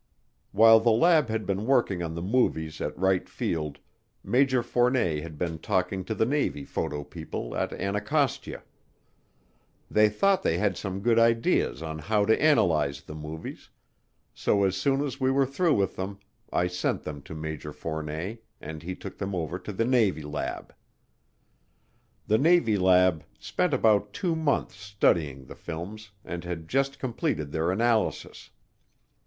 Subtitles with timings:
[0.51, 3.77] While the lab had been working on the movies at Wright Field,
[4.23, 8.63] Major Fournet had been talking to the Navy photo people at Anacostia;
[9.91, 13.69] they thought they had some good ideas on how to analyze the movies,
[14.33, 16.17] so as soon as we were through with them
[16.51, 20.73] I sent them to Major Fournet and he took them over to the Navy lab.
[22.25, 27.69] The Navy lab spent about two months studying the films and had just completed their
[27.69, 28.49] analysis.